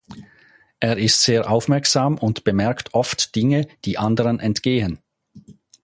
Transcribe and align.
Er 0.79 0.97
ist 0.97 1.21
sehr 1.21 1.47
aufmerksam 1.47 2.17
und 2.17 2.43
bemerkt 2.43 2.95
oft 2.95 3.35
Dinge, 3.35 3.67
die 3.85 3.99
anderen 3.99 4.39
entgehen. 4.39 4.97